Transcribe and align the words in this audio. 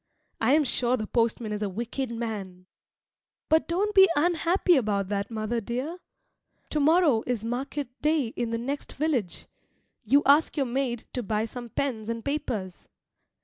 I 0.39 0.53
am 0.53 0.63
sure 0.63 0.97
the 0.97 1.05
postman 1.05 1.51
is 1.51 1.61
a 1.61 1.69
wicked 1.69 2.09
man. 2.09 2.65
But 3.49 3.67
don't 3.67 3.93
be 3.93 4.09
unhappy 4.15 4.75
about 4.75 5.09
that, 5.09 5.29
mother 5.29 5.61
dear. 5.61 5.99
To 6.71 6.79
morrow 6.79 7.23
is 7.27 7.45
market 7.45 7.87
day 8.01 8.29
in 8.29 8.49
the 8.49 8.57
next 8.57 8.93
village. 8.93 9.45
You 10.03 10.23
ask 10.25 10.57
your 10.57 10.65
maid 10.65 11.03
to 11.13 11.21
buy 11.21 11.45
some 11.45 11.69
pens 11.69 12.09
and 12.09 12.25
papers. 12.25 12.87